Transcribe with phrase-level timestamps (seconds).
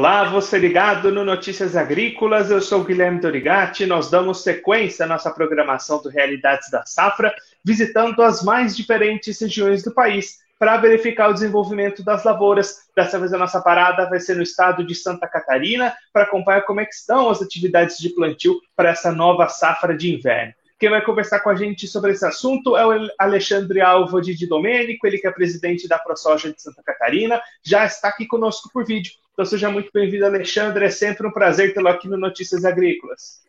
[0.00, 3.84] Olá, você ligado no Notícias Agrícolas, eu sou Guilherme Dorigati.
[3.84, 9.82] Nós damos sequência à nossa programação do Realidades da Safra, visitando as mais diferentes regiões
[9.82, 12.88] do país para verificar o desenvolvimento das lavouras.
[12.96, 16.80] Dessa vez a nossa parada vai ser no estado de Santa Catarina para acompanhar como
[16.80, 20.54] é estão as atividades de plantio para essa nova safra de inverno.
[20.78, 25.06] Quem vai conversar com a gente sobre esse assunto é o Alexandre Alvo de Domênico,
[25.06, 29.12] ele que é presidente da ProSoja de Santa Catarina, já está aqui conosco por vídeo.
[29.40, 30.84] Então seja muito bem-vindo, Alexandre.
[30.84, 33.40] É sempre um prazer tê-lo aqui no Notícias Agrícolas.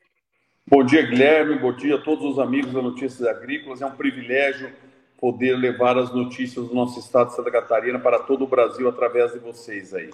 [0.66, 1.60] Bom dia, Guilherme.
[1.60, 3.82] Bom dia a todos os amigos da Notícias Agrícolas.
[3.82, 4.72] É um privilégio
[5.20, 9.34] poder levar as notícias do nosso estado de Santa Catarina para todo o Brasil através
[9.34, 10.10] de vocês aí.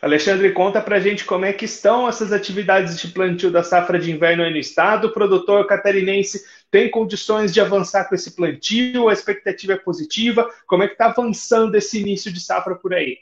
[0.00, 4.12] Alexandre, conta pra gente como é que estão essas atividades de plantio da safra de
[4.12, 5.08] inverno aí no estado.
[5.08, 9.08] O produtor catarinense tem condições de avançar com esse plantio?
[9.08, 10.48] A expectativa é positiva?
[10.68, 13.18] Como é que está avançando esse início de safra por aí?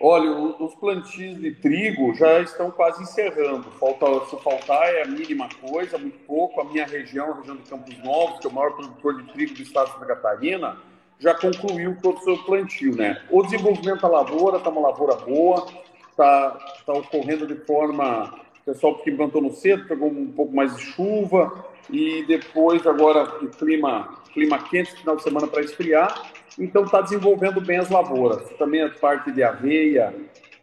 [0.00, 3.70] Olha, os plantios de trigo já estão quase encerrando.
[3.78, 6.60] Falta, se faltar é a mínima coisa, muito pouco.
[6.60, 9.54] A minha região, a região de Campos Novos, que é o maior produtor de trigo
[9.54, 10.76] do estado de Santa Catarina,
[11.18, 13.22] já concluiu todo o seu plantio, né?
[13.30, 15.66] O desenvolvimento da lavoura está uma lavoura boa,
[16.10, 16.50] está
[16.84, 18.40] tá ocorrendo de forma.
[18.60, 23.24] O pessoal que plantou no cedo pegou um pouco mais de chuva e depois, agora,
[23.42, 28.48] o clima, clima quente, final de semana para esfriar, então está desenvolvendo bem as lavouras.
[28.58, 30.14] Também a parte de aveia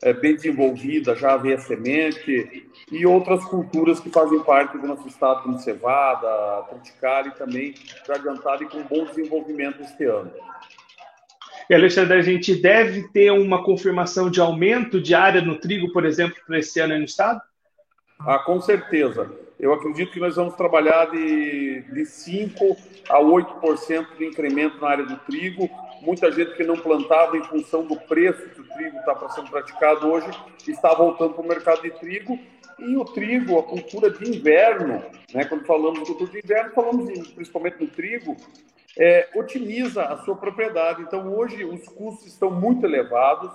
[0.02, 5.44] é bem desenvolvida, já aveia semente e outras culturas que fazem parte do nosso estado,
[5.44, 7.74] como cevada, triticale, e também
[8.08, 10.32] já adiantado e com bom desenvolvimento este ano.
[11.70, 16.04] E, Alexandre, a gente deve ter uma confirmação de aumento de área no trigo, por
[16.04, 17.40] exemplo, para esse ano no estado?
[18.20, 19.30] Ah, com certeza.
[19.60, 22.78] Eu acredito que nós vamos trabalhar de, de 5%
[23.10, 25.70] a 8% de incremento na área do trigo.
[26.02, 30.08] Muita gente que não plantava em função do preço que o trigo está sendo praticado
[30.10, 30.30] hoje
[30.66, 32.40] está voltando para o mercado de trigo.
[32.78, 35.04] E o trigo, a cultura de inverno,
[35.34, 38.38] né, quando falamos de cultura de inverno, falamos principalmente do trigo,
[38.98, 41.02] é, otimiza a sua propriedade.
[41.02, 43.52] Então, hoje, os custos estão muito elevados.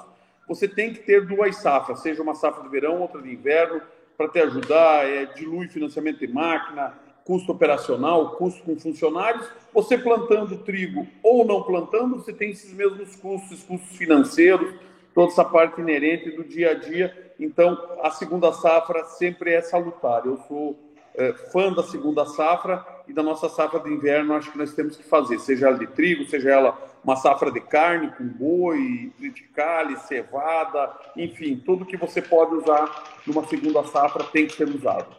[0.46, 3.80] Você tem que ter duas safras, seja uma safra de verão, outra de inverno,
[4.16, 5.06] para te ajudar.
[5.06, 6.94] É, dilui financiamento de máquina,
[7.24, 9.46] custo operacional, custo com funcionários.
[9.72, 14.74] Você plantando trigo ou não plantando, você tem esses mesmos custos, custos financeiros,
[15.14, 17.32] toda essa parte inerente do dia a dia.
[17.38, 20.24] Então, a segunda safra sempre é salutar.
[20.26, 20.78] Eu sou
[21.14, 24.96] é, fã da segunda safra e da nossa safra de inverno, acho que nós temos
[24.96, 29.96] que fazer, seja ela de trigo, seja ela uma safra de carne com boi, triticale,
[29.98, 35.14] cevada, enfim, tudo que você pode usar numa segunda safra tem que ser usado.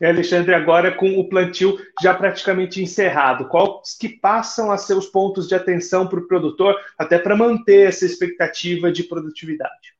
[0.00, 5.06] E Alexandre, agora com o plantio já praticamente encerrado, quais que passam a ser os
[5.06, 9.98] pontos de atenção para o produtor, até para manter essa expectativa de produtividade?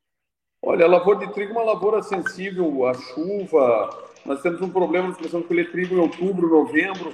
[0.63, 5.09] Olha, a lavoura de trigo é uma lavoura sensível à chuva, nós temos um problema,
[5.21, 7.13] nós a colher trigo em outubro, novembro,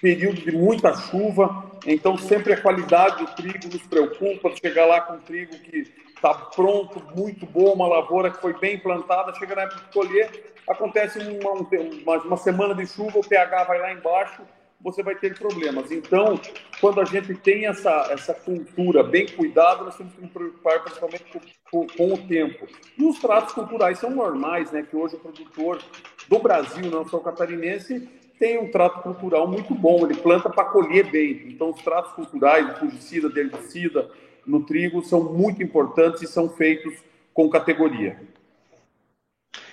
[0.00, 4.54] período de muita chuva, então sempre a qualidade do trigo nos preocupa.
[4.60, 9.34] Chegar lá com trigo que está pronto, muito bom, uma lavoura que foi bem plantada,
[9.34, 13.78] chega na época de colher, acontece uma, uma, uma semana de chuva, o pH vai
[13.78, 14.42] lá embaixo,
[14.80, 15.90] você vai ter problemas.
[15.90, 16.40] Então,
[16.80, 21.24] quando a gente tem essa, essa cultura bem cuidada, nós temos que nos preocupar principalmente
[21.32, 22.66] com, com, com, o tempo.
[22.96, 24.84] E os tratos culturais são normais, né?
[24.88, 25.82] Que hoje o produtor
[26.28, 30.04] do Brasil, não só catarinense, tem um trato cultural muito bom.
[30.04, 31.42] Ele planta para colher bem.
[31.48, 34.10] Então, os tratos culturais, fungicida, herbicida,
[34.46, 36.94] no trigo, são muito importantes e são feitos
[37.34, 38.18] com categoria.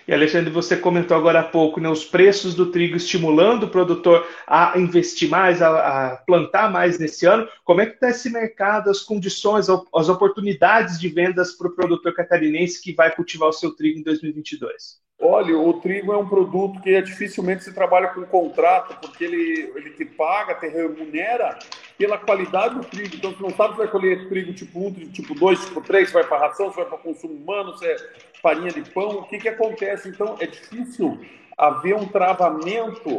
[0.08, 4.28] E Alexandre, você comentou agora há pouco né, os preços do trigo estimulando o produtor
[4.46, 7.48] a investir mais, a, a plantar mais nesse ano.
[7.64, 12.14] Como é que está esse mercado, as condições, as oportunidades de vendas para o produtor
[12.14, 15.05] catarinense que vai cultivar o seu trigo em 2022?
[15.28, 19.90] Olha, o trigo é um produto que dificilmente se trabalha com contrato, porque ele, ele
[19.90, 21.58] te paga, te remunera
[21.98, 23.16] pela qualidade do trigo.
[23.16, 26.14] Então, você não sabe se vai colher trigo tipo 1, tipo 2, tipo 3, se
[26.14, 27.96] vai para ração, se vai para consumo humano, se é
[28.40, 30.10] farinha de pão, o que, que acontece?
[30.10, 31.20] Então, é difícil
[31.58, 33.18] haver um travamento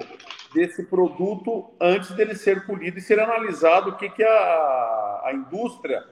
[0.54, 6.04] desse produto antes dele ser colhido e ser analisado o que, que a, a indústria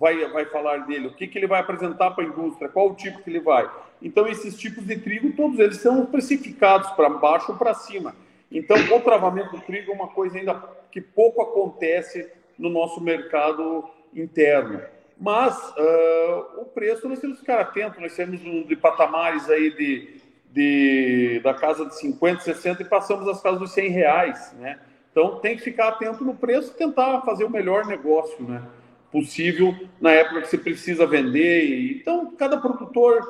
[0.00, 2.94] vai, vai falar dele, o que, que ele vai apresentar para a indústria, qual o
[2.94, 3.70] tipo que ele vai.
[4.00, 8.14] Então, esses tipos de trigo, todos eles são precificados para baixo ou para cima.
[8.50, 13.84] Então, o travamento do trigo é uma coisa ainda que pouco acontece no nosso mercado
[14.14, 14.80] interno.
[15.18, 19.70] Mas uh, o preço nós temos que ficar atentos, nós temos um, de patamares aí
[19.74, 20.20] de,
[20.52, 24.78] de, da casa de 50, 60 e passamos as casas dos 100 reais, né?
[25.10, 28.62] Então tem que ficar atento no preço e tentar fazer o melhor negócio né,
[29.10, 31.98] possível na época que você precisa vender.
[32.00, 33.20] Então, cada produtor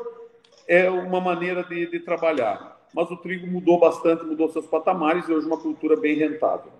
[0.66, 2.76] é uma maneira de, de trabalhar.
[2.94, 6.72] Mas o trigo mudou bastante, mudou seus patamares e hoje é uma cultura bem rentável.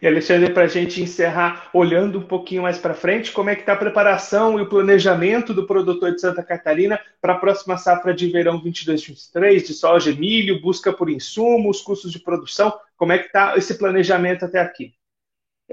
[0.00, 3.60] E Alexandre, para a gente encerrar, olhando um pouquinho mais para frente, como é que
[3.62, 8.12] está a preparação e o planejamento do produtor de Santa Catarina para a próxima safra
[8.12, 13.26] de verão 22-23, de soja milho, busca por insumos, custos de produção, como é que
[13.26, 14.92] está esse planejamento até aqui?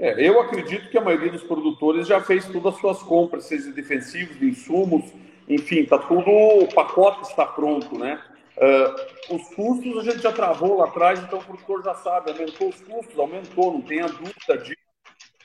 [0.00, 3.70] É, eu acredito que a maioria dos produtores já fez todas as suas compras, seja
[3.70, 5.04] defensivos, de insumos,
[5.46, 8.18] enfim, tá tudo, o pacote está pronto, né?
[8.56, 12.70] Uh, os custos a gente já travou lá atrás, então o produtor já sabe, aumentou
[12.70, 14.74] os custos, aumentou, não tenha dúvida de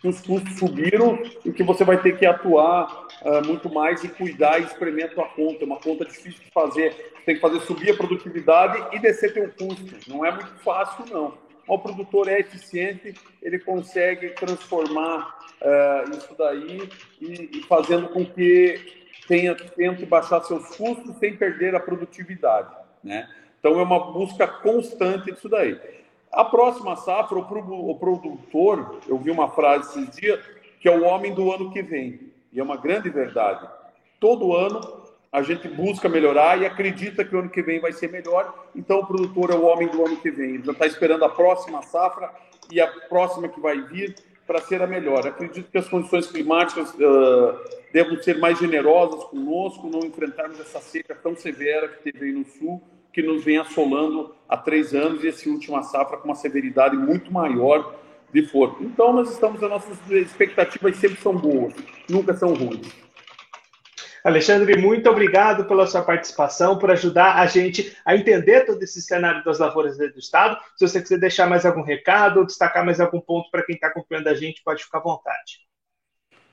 [0.02, 4.08] que os custos subiram e que você vai ter que atuar uh, muito mais e
[4.08, 5.64] cuidar e espremer a tua conta.
[5.64, 9.50] É uma conta difícil de fazer, tem que fazer subir a produtividade e descer teu
[9.50, 10.10] custo.
[10.10, 11.45] Não é muito fácil, não.
[11.68, 16.90] O produtor é eficiente, ele consegue transformar uh, isso daí
[17.20, 22.70] e, e fazendo com que tenha, tente baixar seus custos sem perder a produtividade.
[23.04, 23.28] Né?
[23.60, 25.80] Então, é uma busca constante disso daí.
[26.32, 30.40] A próxima safra, o produtor, eu vi uma frase esses dias,
[30.80, 32.32] que é o homem do ano que vem.
[32.52, 33.68] E é uma grande verdade.
[34.20, 38.10] Todo ano a gente busca melhorar e acredita que o ano que vem vai ser
[38.10, 38.68] melhor.
[38.76, 40.56] Então, o produtor é o homem do ano que vem.
[40.56, 42.32] Ele já está esperando a próxima safra
[42.72, 44.16] e a próxima que vai vir
[44.48, 45.28] para ser a melhor.
[45.28, 47.60] Acredito que as condições climáticas uh,
[47.92, 52.46] devem ser mais generosas conosco, não enfrentarmos essa seca tão severa que teve aí no
[52.46, 52.82] sul,
[53.12, 57.32] que nos vem assolando há três anos e esse última safra com uma severidade muito
[57.32, 57.96] maior
[58.32, 58.76] de força.
[58.82, 61.74] Então, nós estamos, as nossas expectativas sempre são boas,
[62.10, 63.05] nunca são ruins.
[64.26, 69.44] Alexandre, muito obrigado pela sua participação, por ajudar a gente a entender todo esse cenário
[69.44, 70.60] das lavouras do Estado.
[70.76, 73.86] Se você quiser deixar mais algum recado ou destacar mais algum ponto para quem está
[73.86, 75.60] acompanhando a gente, pode ficar à vontade.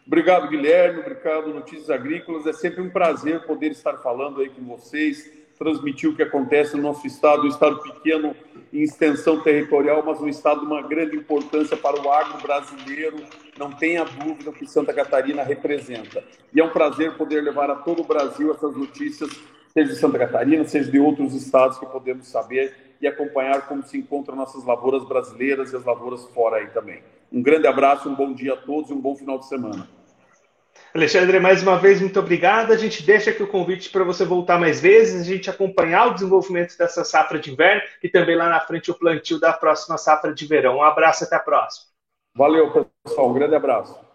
[0.07, 1.01] Obrigado, Guilherme.
[1.01, 2.47] Obrigado, Notícias Agrícolas.
[2.47, 6.82] É sempre um prazer poder estar falando aí com vocês transmitir o que acontece no
[6.82, 8.35] nosso estado, um estado pequeno
[8.73, 13.19] em extensão territorial, mas um estado de uma grande importância para o agro brasileiro.
[13.56, 16.25] Não tenha dúvida que Santa Catarina representa.
[16.53, 19.31] E é um prazer poder levar a todo o Brasil essas notícias,
[19.73, 23.99] seja de Santa Catarina, seja de outros estados que podemos saber e acompanhar como se
[23.99, 27.03] encontram nossas lavouras brasileiras e as lavouras fora aí também.
[27.31, 29.88] Um grande abraço, um bom dia a todos e um bom final de semana.
[30.94, 32.71] Alexandre, mais uma vez, muito obrigado.
[32.71, 36.15] A gente deixa aqui o convite para você voltar mais vezes, a gente acompanhar o
[36.15, 40.35] desenvolvimento dessa safra de inverno e também lá na frente o plantio da próxima safra
[40.35, 40.77] de verão.
[40.77, 41.87] Um abraço até a próxima.
[42.35, 43.31] Valeu, pessoal.
[43.31, 44.12] Um grande abraço.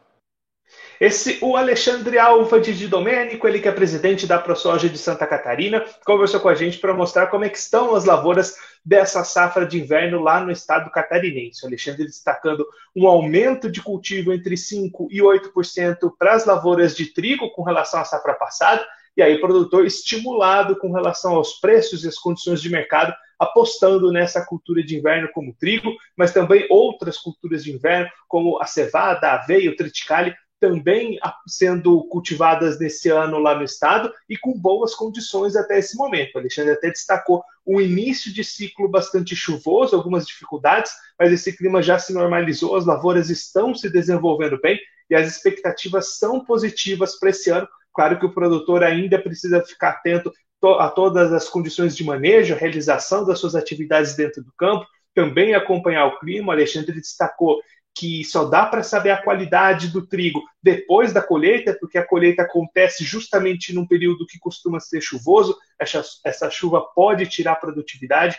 [1.00, 5.86] Esse, o Alexandre Alva de Domênico, ele que é presidente da ProSoja de Santa Catarina,
[6.04, 9.80] conversou com a gente para mostrar como é que estão as lavouras dessa safra de
[9.80, 11.64] inverno lá no estado catarinense.
[11.64, 12.66] O Alexandre destacando
[12.96, 18.00] um aumento de cultivo entre 5% e 8% para as lavouras de trigo com relação
[18.00, 18.84] à safra passada,
[19.16, 24.44] e aí produtor estimulado com relação aos preços e as condições de mercado, apostando nessa
[24.46, 29.36] cultura de inverno como trigo, mas também outras culturas de inverno, como a cevada, a
[29.36, 35.56] aveia, o triticale, também sendo cultivadas nesse ano lá no estado e com boas condições
[35.56, 36.36] até esse momento.
[36.36, 41.82] O Alexandre até destacou um início de ciclo bastante chuvoso, algumas dificuldades, mas esse clima
[41.82, 47.30] já se normalizou, as lavouras estão se desenvolvendo bem e as expectativas são positivas para
[47.30, 47.68] esse ano.
[47.94, 50.32] Claro que o produtor ainda precisa ficar atento
[50.80, 55.54] a todas as condições de manejo, a realização das suas atividades dentro do campo, também
[55.54, 56.50] acompanhar o clima.
[56.50, 57.60] O Alexandre destacou
[57.98, 62.44] que só dá para saber a qualidade do trigo depois da colheita, porque a colheita
[62.44, 68.38] acontece justamente num período que costuma ser chuvoso, essa, essa chuva pode tirar a produtividade,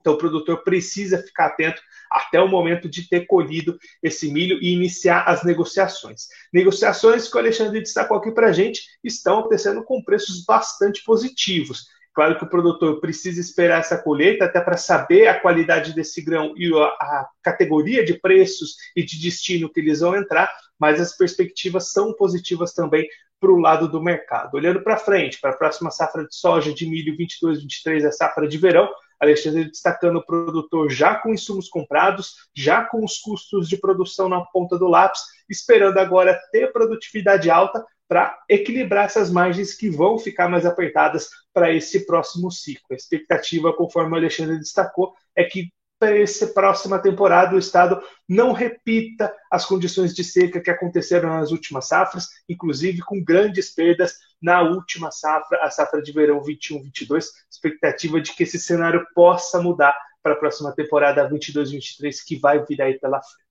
[0.00, 1.80] então o produtor precisa ficar atento
[2.10, 6.26] até o momento de ter colhido esse milho e iniciar as negociações.
[6.52, 11.86] Negociações que o Alexandre destacou aqui para a gente estão acontecendo com preços bastante positivos.
[12.12, 16.52] Claro que o produtor precisa esperar essa colheita até para saber a qualidade desse grão
[16.56, 21.16] e a, a, categoria de preços e de destino que eles vão entrar, mas as
[21.16, 23.06] perspectivas são positivas também
[23.38, 24.54] para o lado do mercado.
[24.54, 28.58] Olhando para frente, para a próxima safra de soja de milho 22-23, a safra de
[28.58, 28.88] verão,
[29.20, 34.40] Alexandre destacando o produtor já com insumos comprados, já com os custos de produção na
[34.46, 40.48] ponta do lápis, esperando agora ter produtividade alta para equilibrar essas margens que vão ficar
[40.48, 42.88] mais apertadas para esse próximo ciclo.
[42.90, 48.50] A expectativa, conforme o Alexandre destacou, é que para essa próxima temporada o Estado não
[48.50, 54.60] repita as condições de seca que aconteceram nas últimas safras, inclusive com grandes perdas na
[54.60, 57.26] última safra, a safra de verão 21-22.
[57.48, 62.82] Expectativa de que esse cenário possa mudar para a próxima temporada 22-23 que vai vir
[62.82, 63.49] aí pela frente.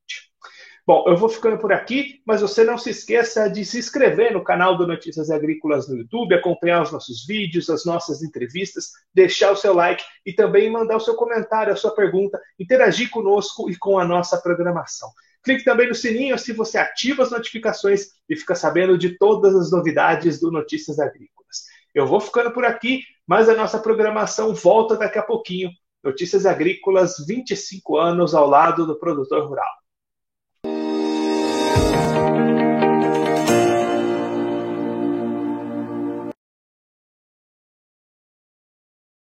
[0.89, 4.43] Bom, eu vou ficando por aqui, mas você não se esqueça de se inscrever no
[4.43, 9.55] canal do Notícias Agrícolas no YouTube, acompanhar os nossos vídeos, as nossas entrevistas, deixar o
[9.55, 13.99] seu like e também mandar o seu comentário, a sua pergunta, interagir conosco e com
[13.99, 15.09] a nossa programação.
[15.43, 19.69] Clique também no sininho, assim você ativa as notificações e fica sabendo de todas as
[19.69, 21.65] novidades do Notícias Agrícolas.
[21.93, 25.69] Eu vou ficando por aqui, mas a nossa programação volta daqui a pouquinho.
[26.03, 29.79] Notícias Agrícolas, 25 anos ao lado do produtor rural.